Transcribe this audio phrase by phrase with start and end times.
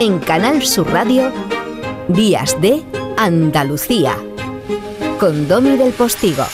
[0.00, 1.32] En Canal Sur Radio,
[2.06, 2.84] Días de
[3.16, 4.16] Andalucía,
[5.18, 6.44] con Domi del Postigo.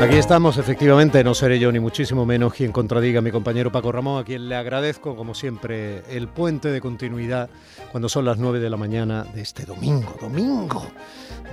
[0.00, 3.90] Aquí estamos, efectivamente, no seré yo ni muchísimo menos quien contradiga a mi compañero Paco
[3.90, 7.50] Ramón, a quien le agradezco, como siempre, el puente de continuidad
[7.90, 10.86] cuando son las 9 de la mañana de este domingo, domingo,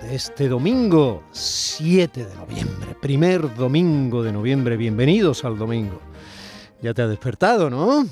[0.03, 5.99] de este domingo 7 de noviembre, primer domingo de noviembre, bienvenidos al domingo.
[6.82, 8.06] Ya te ha despertado, ¿no?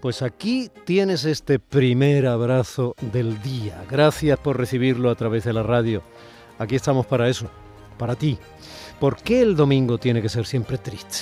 [0.00, 3.82] Pues aquí tienes este primer abrazo del día.
[3.90, 6.02] Gracias por recibirlo a través de la radio.
[6.58, 7.50] Aquí estamos para eso,
[7.98, 8.38] para ti.
[8.98, 11.18] ¿Por qué el domingo tiene que ser siempre triste?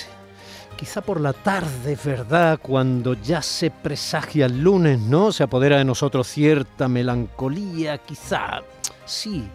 [0.77, 2.59] Quizá por la tarde, ¿verdad?
[2.61, 5.31] Cuando ya se presagia el lunes, ¿no?
[5.31, 8.61] Se apodera de nosotros cierta melancolía, quizá.
[9.05, 9.45] Sí,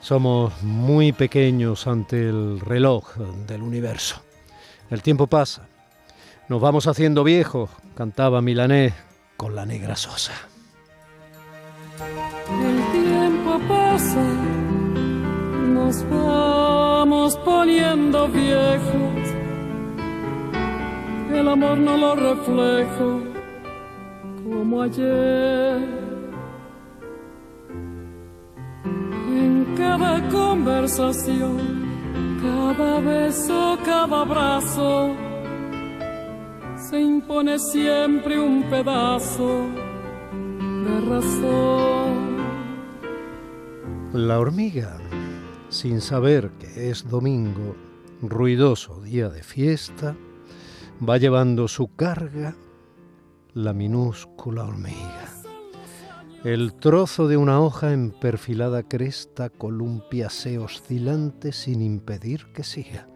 [0.00, 3.16] somos muy pequeños ante el reloj
[3.46, 4.22] del universo.
[4.90, 5.68] El tiempo pasa.
[6.48, 8.94] Nos vamos haciendo viejos, cantaba Milanés
[9.36, 10.32] con la negra sosa.
[12.48, 14.22] El tiempo pasa,
[15.74, 19.16] nos vamos poniendo viejos.
[21.32, 23.22] El amor no lo reflejo
[24.44, 25.78] como ayer.
[28.84, 31.58] En cada conversación,
[32.40, 35.10] cada beso, cada abrazo,
[36.90, 39.66] se impone siempre un pedazo
[40.84, 42.36] de razón.
[44.12, 44.96] La hormiga
[45.68, 47.74] sin saber que es domingo,
[48.22, 50.16] ruidoso día de fiesta,
[51.06, 52.54] va llevando su carga
[53.52, 55.32] la minúscula hormiga.
[56.44, 63.08] El trozo de una hoja en perfilada cresta columpiase oscilante sin impedir que siga.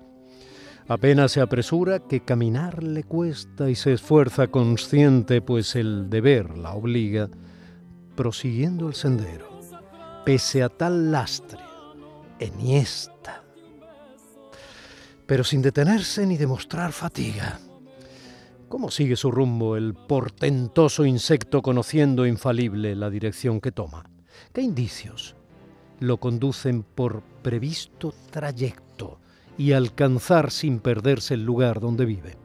[0.90, 6.72] Apenas se apresura que caminar le cuesta y se esfuerza consciente, pues el deber la
[6.72, 7.30] obliga,
[8.16, 9.60] prosiguiendo el sendero,
[10.24, 11.60] pese a tal lastre
[12.40, 13.44] enhiesta,
[15.26, 17.60] pero sin detenerse ni demostrar fatiga.
[18.68, 24.10] ¿Cómo sigue su rumbo el portentoso insecto conociendo infalible la dirección que toma?
[24.52, 25.36] ¿Qué indicios
[26.00, 29.19] lo conducen por previsto trayecto
[29.60, 32.38] y alcanzar sin perderse el lugar donde vive?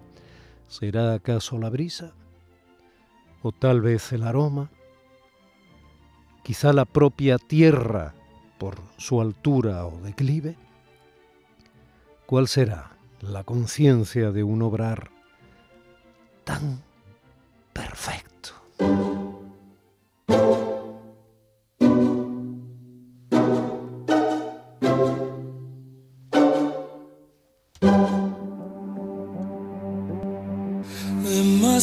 [0.68, 2.12] ¿Será acaso la brisa?
[3.42, 4.70] ¿O tal vez el aroma?
[6.44, 8.14] Quizá la propia tierra
[8.58, 10.58] por su altura o declive?
[12.26, 15.09] ¿Cuál será la conciencia de un obrar
[16.44, 16.84] tan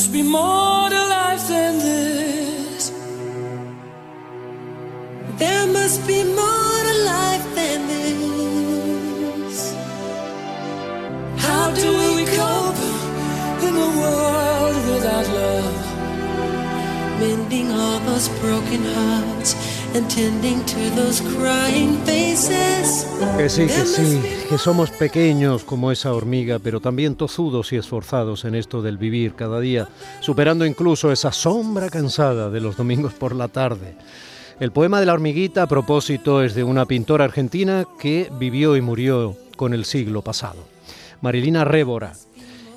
[0.02, 2.90] must be more to life than this.
[5.38, 9.56] There must be more to life than this.
[11.36, 12.82] How do we cope
[13.66, 15.84] in a world without love?
[17.20, 19.54] Mending all those broken hearts
[23.36, 28.46] Que sí, que sí, que somos pequeños como esa hormiga, pero también tozudos y esforzados
[28.46, 29.88] en esto del vivir cada día,
[30.20, 33.94] superando incluso esa sombra cansada de los domingos por la tarde.
[34.60, 38.80] El poema de la hormiguita a propósito es de una pintora argentina que vivió y
[38.80, 40.64] murió con el siglo pasado,
[41.20, 42.14] Marilina Révora.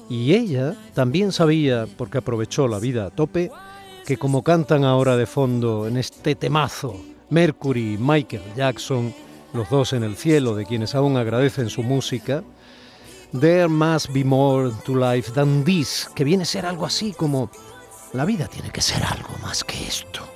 [0.09, 3.51] Y ella también sabía, porque aprovechó la vida a tope,
[4.05, 6.95] que como cantan ahora de fondo en este temazo,
[7.31, 9.13] Mercury y Michael Jackson,
[9.53, 12.43] los dos en el cielo de quienes aún agradecen su música,
[13.37, 17.49] There must be more to life than this, que viene a ser algo así como
[18.13, 20.34] la vida tiene que ser algo más que esto.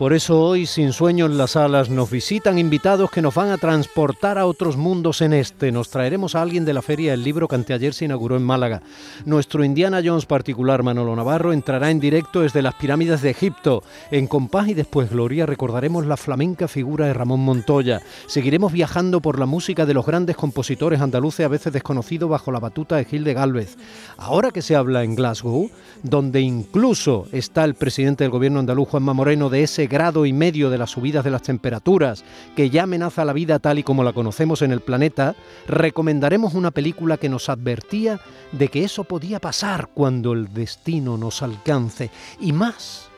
[0.00, 3.58] Por eso hoy, sin sueño en las alas, nos visitan invitados que nos van a
[3.58, 5.72] transportar a otros mundos en este.
[5.72, 8.80] Nos traeremos a alguien de la Feria del Libro que anteayer se inauguró en Málaga.
[9.26, 13.82] Nuestro Indiana Jones particular, Manolo Navarro, entrará en directo desde las pirámides de Egipto.
[14.10, 18.00] En compás y después Gloria recordaremos la flamenca figura de Ramón Montoya.
[18.26, 22.58] Seguiremos viajando por la música de los grandes compositores andaluces a veces desconocidos bajo la
[22.58, 23.76] batuta de Gil de Galvez.
[24.16, 25.70] Ahora que se habla en Glasgow,
[26.02, 30.70] donde incluso está el presidente del gobierno andaluz, Juanma Moreno, de ese grado y medio
[30.70, 32.24] de las subidas de las temperaturas
[32.56, 35.34] que ya amenaza la vida tal y como la conocemos en el planeta,
[35.66, 38.20] recomendaremos una película que nos advertía
[38.52, 42.10] de que eso podía pasar cuando el destino nos alcance.
[42.40, 43.10] Y más,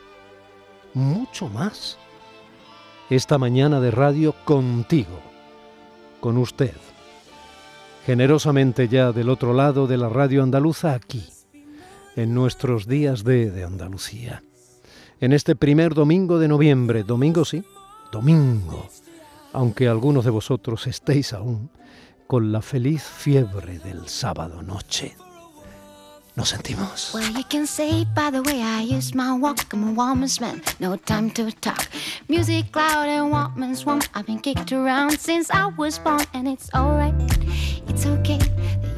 [0.94, 1.98] mucho más.
[3.10, 5.20] Esta mañana de radio contigo,
[6.20, 6.74] con usted.
[8.06, 11.24] Generosamente ya del otro lado de la radio andaluza aquí
[12.16, 14.42] en nuestros días de, de Andalucía.
[15.22, 17.62] En este primer domingo de noviembre, domingo sí,
[18.10, 18.88] domingo,
[19.52, 21.70] aunque algunos de vosotros estéis aún
[22.26, 25.14] con la feliz fiebre del sábado noche.
[26.34, 27.12] Nos sentimos.
[27.14, 30.60] Well, you can say by the way I use my walk, I'm a woman's man,
[30.80, 31.88] no time to talk.
[32.26, 34.02] Music loud and woman's swamp.
[34.14, 37.14] I've been kicked around since I was born, and it's alright.
[37.86, 38.40] It's okay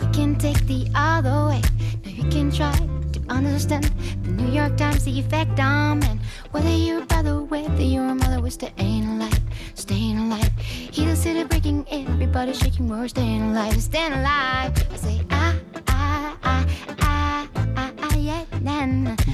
[0.01, 1.61] you can take the other way.
[2.03, 2.73] Now you can try
[3.13, 3.93] to understand
[4.37, 6.21] New York Times, the effect on men.
[6.51, 9.41] Whether you're by the way that your mother was staying alive,
[9.75, 10.53] staying alive.
[10.59, 14.73] Hear the city breaking, everybody shaking, we're staying alive, staying alive.
[14.97, 15.55] Say ah
[15.89, 16.67] ah ah
[17.01, 18.05] ah ah ah.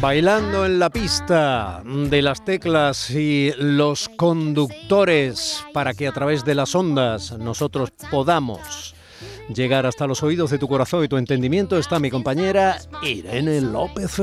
[0.00, 6.54] Bailando en la pista de las teclas y los conductores para que a través de
[6.54, 8.94] las ondas nosotros podamos
[9.54, 14.18] llegar hasta los oídos de tu corazón y tu entendimiento está mi compañera Irene López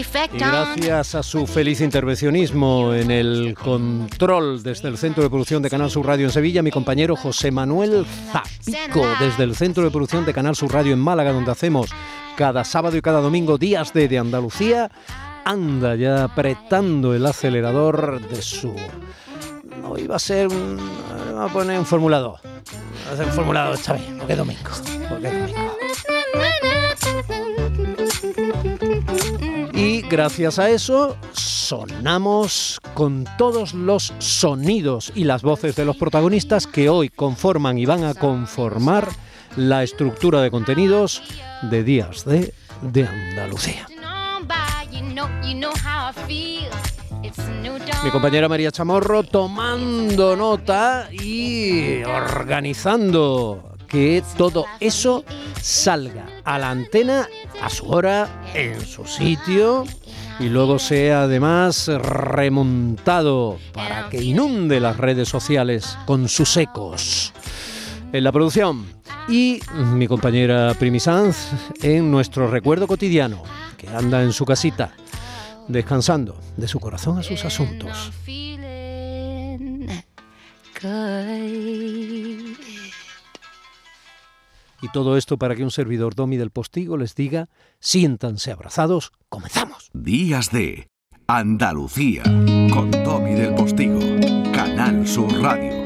[0.00, 5.62] effect Y gracias a su feliz intervencionismo en el control desde el Centro de Producción
[5.62, 9.90] de Canal Sur Radio en Sevilla, mi compañero José Manuel Zapico, desde el Centro de
[9.90, 11.90] Producción de Canal Sur Radio en Málaga, donde hacemos
[12.36, 14.90] cada sábado y cada domingo días de, de Andalucía,
[15.44, 18.74] anda ya apretando el acelerador de su...
[19.80, 20.78] No iba a ser un...
[21.32, 22.38] Vamos a poner un formulado.
[23.08, 24.70] Va a ser un formulado esta vez, porque es domingo.
[25.08, 25.74] Porque domingo.
[29.72, 36.66] Y gracias a eso sonamos con todos los sonidos y las voces de los protagonistas
[36.66, 39.08] que hoy conforman y van a conformar
[39.56, 41.22] la estructura de contenidos
[41.62, 42.52] de Días de,
[42.82, 43.86] de Andalucía.
[48.02, 55.24] Mi compañera María Chamorro tomando nota y organizando que todo eso
[55.60, 57.28] salga a la antena
[57.62, 59.84] a su hora, en su sitio
[60.38, 67.32] y luego sea además remontado para que inunde las redes sociales con sus ecos.
[68.12, 68.86] En la producción
[69.28, 69.60] y
[69.94, 71.48] mi compañera Primi Sanz
[71.82, 73.42] en nuestro recuerdo cotidiano,
[73.78, 74.92] que anda en su casita,
[75.68, 78.12] descansando de su corazón a sus asuntos.
[84.82, 87.48] Y todo esto para que un servidor Domi del Postigo les diga,
[87.80, 89.90] siéntanse abrazados, comenzamos.
[89.94, 90.88] Días de
[91.26, 92.22] Andalucía
[92.70, 93.98] con Tommy del Postigo,
[94.52, 95.83] Canal Sur Radio.